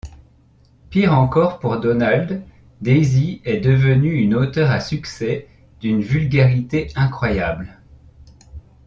[0.89, 2.41] Pire encore pour Donald,
[2.81, 5.47] Daisy est devenue une auteure à succès
[5.79, 7.77] d'une vulgarité incroyable.